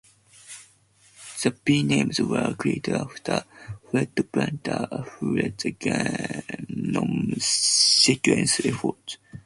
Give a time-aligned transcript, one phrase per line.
[1.43, 3.45] The "b" names were created after
[3.91, 9.17] Fred Blattner, who led the genome sequence effort.